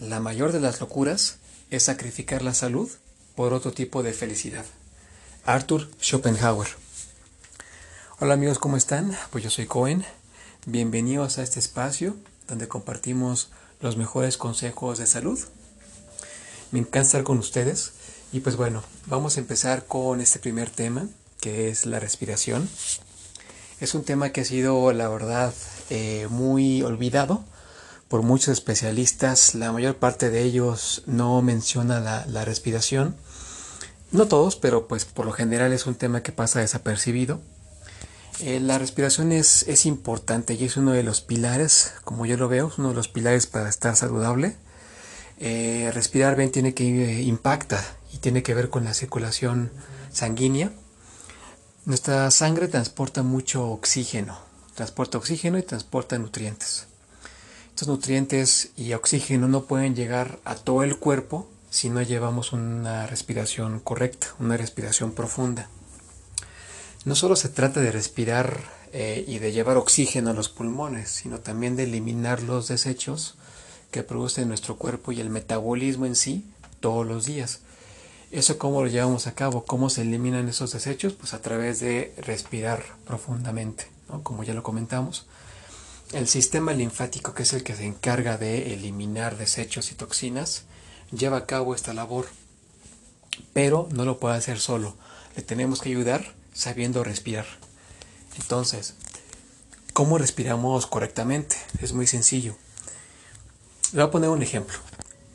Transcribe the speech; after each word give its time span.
la 0.00 0.18
mayor 0.18 0.52
de 0.52 0.60
las 0.60 0.80
locuras 0.80 1.36
es 1.70 1.84
sacrificar 1.84 2.42
la 2.42 2.54
salud 2.54 2.90
por 3.36 3.52
otro 3.52 3.72
tipo 3.72 4.02
de 4.02 4.14
felicidad. 4.14 4.64
Arthur 5.44 5.90
Schopenhauer. 6.00 6.68
Hola 8.18 8.34
amigos, 8.34 8.58
¿cómo 8.58 8.78
están? 8.78 9.16
Pues 9.30 9.44
yo 9.44 9.50
soy 9.50 9.66
Cohen. 9.66 10.04
Bienvenidos 10.64 11.38
a 11.38 11.42
este 11.42 11.58
espacio 11.58 12.16
donde 12.48 12.66
compartimos 12.66 13.50
los 13.80 13.98
mejores 13.98 14.38
consejos 14.38 14.98
de 14.98 15.06
salud. 15.06 15.38
Me 16.70 16.78
encanta 16.78 17.00
estar 17.00 17.22
con 17.22 17.38
ustedes 17.38 17.92
y 18.32 18.40
pues 18.40 18.56
bueno, 18.56 18.82
vamos 19.06 19.36
a 19.36 19.40
empezar 19.40 19.84
con 19.84 20.22
este 20.22 20.38
primer 20.38 20.70
tema 20.70 21.08
que 21.40 21.68
es 21.68 21.84
la 21.84 22.00
respiración. 22.00 22.70
Es 23.80 23.94
un 23.94 24.04
tema 24.04 24.30
que 24.30 24.42
ha 24.42 24.44
sido, 24.44 24.92
la 24.92 25.08
verdad, 25.08 25.52
eh, 25.90 26.26
muy 26.30 26.82
olvidado 26.82 27.44
por 28.10 28.20
muchos 28.20 28.48
especialistas. 28.48 29.54
La 29.54 29.72
mayor 29.72 29.96
parte 29.96 30.28
de 30.28 30.42
ellos 30.42 31.02
no 31.06 31.40
menciona 31.40 32.00
la, 32.26 32.44
respiración. 32.44 33.16
No 34.12 34.26
todos, 34.26 34.56
pero 34.56 34.86
pues 34.86 35.06
por 35.06 35.24
lo 35.24 35.32
general 35.32 35.72
es 35.72 35.86
un 35.86 35.94
tema 35.94 36.22
que 36.22 36.32
pasa 36.32 36.60
desapercibido. 36.60 37.40
Eh, 38.40 38.60
la 38.60 38.78
respiración 38.78 39.32
es, 39.32 39.86
importante 39.86 40.52
y 40.52 40.64
es 40.64 40.76
uno 40.76 40.92
de 40.92 41.02
los 41.02 41.22
pilares, 41.22 41.94
como 42.04 42.26
yo 42.26 42.36
lo 42.36 42.48
veo, 42.48 42.68
es 42.68 42.76
uno 42.76 42.90
de 42.90 42.94
los 42.96 43.08
pilares 43.08 43.46
para 43.46 43.70
estar 43.70 43.96
saludable. 43.96 44.56
Eh, 45.38 45.90
respirar 45.94 46.36
bien 46.36 46.52
tiene 46.52 46.74
que 46.74 47.22
impacta 47.22 47.82
y 48.12 48.18
tiene 48.18 48.42
que 48.42 48.52
ver 48.52 48.68
con 48.68 48.84
la 48.84 48.92
circulación 48.92 49.70
sanguínea 50.12 50.70
nuestra 51.86 52.30
sangre 52.30 52.68
transporta 52.68 53.22
mucho 53.22 53.66
oxígeno, 53.68 54.38
transporta 54.74 55.16
oxígeno 55.16 55.58
y 55.58 55.62
transporta 55.62 56.18
nutrientes. 56.18 56.89
Estos 57.80 57.96
nutrientes 57.96 58.72
y 58.76 58.92
oxígeno 58.92 59.48
no 59.48 59.64
pueden 59.64 59.96
llegar 59.96 60.38
a 60.44 60.54
todo 60.54 60.82
el 60.82 60.98
cuerpo 60.98 61.48
si 61.70 61.88
no 61.88 62.02
llevamos 62.02 62.52
una 62.52 63.06
respiración 63.06 63.80
correcta, 63.80 64.26
una 64.38 64.58
respiración 64.58 65.12
profunda. 65.12 65.70
No 67.06 67.14
solo 67.14 67.36
se 67.36 67.48
trata 67.48 67.80
de 67.80 67.90
respirar 67.90 68.60
eh, 68.92 69.24
y 69.26 69.38
de 69.38 69.52
llevar 69.52 69.78
oxígeno 69.78 70.28
a 70.28 70.34
los 70.34 70.50
pulmones, 70.50 71.08
sino 71.08 71.40
también 71.40 71.74
de 71.74 71.84
eliminar 71.84 72.42
los 72.42 72.68
desechos 72.68 73.36
que 73.90 74.02
produce 74.02 74.44
nuestro 74.44 74.76
cuerpo 74.76 75.12
y 75.12 75.22
el 75.22 75.30
metabolismo 75.30 76.04
en 76.04 76.16
sí 76.16 76.44
todos 76.80 77.06
los 77.06 77.24
días. 77.24 77.60
¿Eso 78.30 78.58
cómo 78.58 78.82
lo 78.82 78.88
llevamos 78.88 79.26
a 79.26 79.34
cabo? 79.34 79.64
¿Cómo 79.64 79.88
se 79.88 80.02
eliminan 80.02 80.50
esos 80.50 80.72
desechos? 80.72 81.14
Pues 81.14 81.32
a 81.32 81.40
través 81.40 81.80
de 81.80 82.12
respirar 82.18 82.84
profundamente, 83.06 83.86
como 84.22 84.44
ya 84.44 84.52
lo 84.52 84.62
comentamos. 84.62 85.24
El 86.12 86.26
sistema 86.26 86.72
linfático, 86.72 87.34
que 87.34 87.44
es 87.44 87.52
el 87.52 87.62
que 87.62 87.76
se 87.76 87.84
encarga 87.86 88.36
de 88.36 88.74
eliminar 88.74 89.38
desechos 89.38 89.92
y 89.92 89.94
toxinas, 89.94 90.64
lleva 91.12 91.36
a 91.36 91.46
cabo 91.46 91.72
esta 91.72 91.94
labor, 91.94 92.26
pero 93.52 93.88
no 93.92 94.04
lo 94.04 94.18
puede 94.18 94.36
hacer 94.36 94.58
solo. 94.58 94.96
Le 95.36 95.42
tenemos 95.42 95.80
que 95.80 95.90
ayudar 95.90 96.34
sabiendo 96.52 97.04
respirar. 97.04 97.46
Entonces, 98.40 98.94
¿cómo 99.92 100.18
respiramos 100.18 100.88
correctamente? 100.88 101.54
Es 101.80 101.92
muy 101.92 102.08
sencillo. 102.08 102.56
Le 103.92 104.00
voy 104.00 104.08
a 104.08 104.10
poner 104.10 104.30
un 104.30 104.42
ejemplo. 104.42 104.78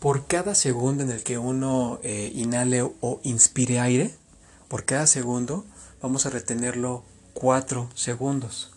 Por 0.00 0.26
cada 0.26 0.56
segundo 0.56 1.04
en 1.04 1.12
el 1.12 1.22
que 1.22 1.38
uno 1.38 2.00
eh, 2.02 2.32
inhale 2.34 2.82
o 2.82 3.20
inspire 3.22 3.78
aire, 3.78 4.16
por 4.66 4.84
cada 4.84 5.06
segundo 5.06 5.64
vamos 6.02 6.26
a 6.26 6.30
retenerlo 6.30 7.04
4 7.34 7.88
segundos. 7.94 8.75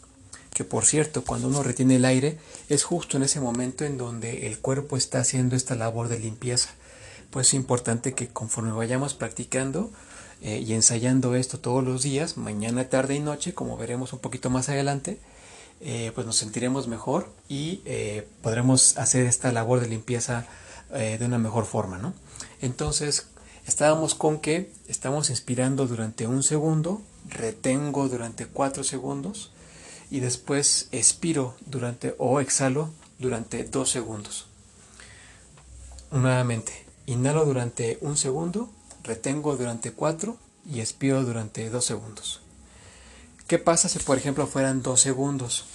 Que 0.59 0.65
por 0.65 0.83
cierto, 0.83 1.23
cuando 1.23 1.47
uno 1.47 1.63
retiene 1.63 1.95
el 1.95 2.03
aire 2.03 2.37
es 2.67 2.83
justo 2.83 3.15
en 3.15 3.23
ese 3.23 3.39
momento 3.39 3.85
en 3.85 3.97
donde 3.97 4.45
el 4.45 4.59
cuerpo 4.59 4.97
está 4.97 5.21
haciendo 5.21 5.55
esta 5.55 5.73
labor 5.73 6.09
de 6.09 6.19
limpieza. 6.19 6.71
Pues 7.29 7.47
es 7.47 7.53
importante 7.53 8.11
que 8.11 8.27
conforme 8.27 8.73
vayamos 8.73 9.13
practicando 9.13 9.89
eh, 10.41 10.59
y 10.59 10.73
ensayando 10.73 11.35
esto 11.35 11.61
todos 11.61 11.81
los 11.81 12.03
días, 12.03 12.35
mañana, 12.35 12.89
tarde 12.89 13.15
y 13.15 13.21
noche, 13.21 13.53
como 13.53 13.77
veremos 13.77 14.11
un 14.11 14.19
poquito 14.19 14.49
más 14.49 14.67
adelante, 14.67 15.17
eh, 15.79 16.11
pues 16.13 16.27
nos 16.27 16.35
sentiremos 16.35 16.89
mejor 16.89 17.31
y 17.47 17.81
podremos 18.41 18.97
hacer 18.97 19.27
esta 19.27 19.53
labor 19.53 19.79
de 19.79 19.87
limpieza 19.87 20.45
eh, 20.93 21.15
de 21.17 21.25
una 21.25 21.37
mejor 21.37 21.67
forma, 21.67 21.99
¿no? 21.99 22.13
Entonces, 22.59 23.27
estábamos 23.65 24.13
con 24.13 24.41
que 24.41 24.73
estamos 24.89 25.29
inspirando 25.29 25.87
durante 25.87 26.27
un 26.27 26.43
segundo, 26.43 27.01
retengo 27.29 28.09
durante 28.09 28.45
cuatro 28.45 28.83
segundos 28.83 29.53
y 30.09 30.19
después 30.19 30.87
expiro 30.91 31.55
durante 31.65 32.15
o 32.17 32.39
exhalo 32.39 32.89
durante 33.19 33.63
dos 33.63 33.89
segundos. 33.89 34.47
Nuevamente, 36.11 36.85
inhalo 37.05 37.45
durante 37.45 37.97
un 38.01 38.17
segundo, 38.17 38.69
retengo 39.03 39.55
durante 39.55 39.91
cuatro 39.91 40.37
y 40.65 40.79
expiro 40.79 41.23
durante 41.23 41.69
dos 41.69 41.85
segundos. 41.85 42.41
¿Qué 43.47 43.59
pasa 43.59 43.89
si 43.89 43.99
por 43.99 44.17
ejemplo 44.17 44.47
fueran 44.47 44.81
dos 44.81 45.01
segundos? 45.01 45.65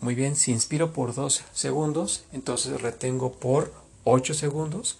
Muy 0.00 0.14
bien, 0.16 0.34
si 0.34 0.50
inspiro 0.50 0.92
por 0.92 1.14
dos 1.14 1.42
segundos, 1.52 2.24
entonces 2.32 2.80
retengo 2.80 3.32
por 3.32 3.72
8 4.04 4.34
segundos 4.34 4.98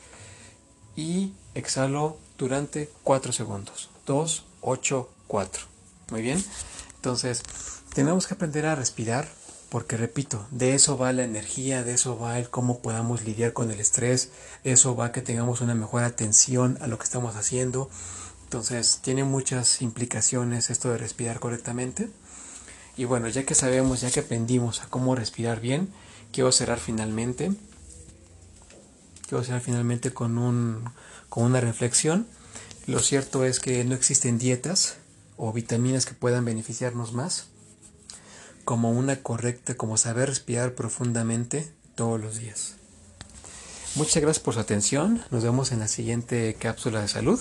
y 0.96 1.32
exhalo 1.54 2.16
durante 2.38 2.88
4 3.02 3.32
segundos. 3.32 3.90
2, 4.06 4.44
8, 4.60 5.08
4. 5.26 5.64
Muy 6.10 6.22
bien. 6.22 6.44
Entonces, 7.02 7.42
tenemos 7.94 8.28
que 8.28 8.34
aprender 8.34 8.64
a 8.64 8.76
respirar 8.76 9.26
porque, 9.70 9.96
repito, 9.96 10.46
de 10.52 10.76
eso 10.76 10.96
va 10.96 11.12
la 11.12 11.24
energía, 11.24 11.82
de 11.82 11.94
eso 11.94 12.16
va 12.16 12.38
el 12.38 12.48
cómo 12.48 12.78
podamos 12.78 13.24
lidiar 13.24 13.52
con 13.52 13.72
el 13.72 13.80
estrés, 13.80 14.30
eso 14.62 14.94
va 14.94 15.10
que 15.10 15.20
tengamos 15.20 15.62
una 15.62 15.74
mejor 15.74 16.04
atención 16.04 16.78
a 16.80 16.86
lo 16.86 16.98
que 16.98 17.04
estamos 17.04 17.34
haciendo. 17.34 17.90
Entonces, 18.44 19.00
tiene 19.02 19.24
muchas 19.24 19.82
implicaciones 19.82 20.70
esto 20.70 20.92
de 20.92 20.98
respirar 20.98 21.40
correctamente. 21.40 22.08
Y 22.96 23.04
bueno, 23.04 23.26
ya 23.26 23.42
que 23.42 23.56
sabemos, 23.56 24.00
ya 24.00 24.12
que 24.12 24.20
aprendimos 24.20 24.82
a 24.82 24.86
cómo 24.86 25.16
respirar 25.16 25.60
bien, 25.60 25.92
quiero 26.30 26.52
cerrar 26.52 26.78
finalmente 26.78 27.50
quiero 29.26 29.42
cerrar 29.42 29.62
finalmente 29.62 30.12
con, 30.12 30.38
un, 30.38 30.84
con 31.28 31.42
una 31.42 31.60
reflexión. 31.60 32.28
Lo 32.86 33.00
cierto 33.00 33.44
es 33.44 33.58
que 33.58 33.82
no 33.82 33.96
existen 33.96 34.38
dietas 34.38 34.98
o 35.44 35.52
vitaminas 35.52 36.06
que 36.06 36.14
puedan 36.14 36.44
beneficiarnos 36.44 37.14
más 37.14 37.48
como 38.64 38.92
una 38.92 39.24
correcta, 39.24 39.74
como 39.74 39.96
saber 39.96 40.28
respirar 40.28 40.76
profundamente 40.76 41.72
todos 41.96 42.20
los 42.20 42.38
días. 42.38 42.76
Muchas 43.96 44.22
gracias 44.22 44.38
por 44.38 44.54
su 44.54 44.60
atención. 44.60 45.20
Nos 45.32 45.42
vemos 45.42 45.72
en 45.72 45.80
la 45.80 45.88
siguiente 45.88 46.54
cápsula 46.54 47.00
de 47.00 47.08
salud. 47.08 47.40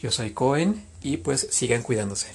Yo 0.00 0.10
soy 0.10 0.32
Cohen 0.32 0.84
y 1.02 1.18
pues 1.18 1.46
sigan 1.52 1.82
cuidándose. 1.82 2.26